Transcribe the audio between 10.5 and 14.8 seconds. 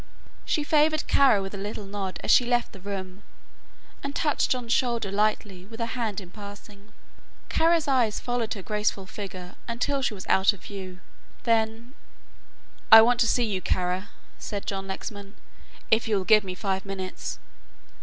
of view, then: "I want to see you, Kara," said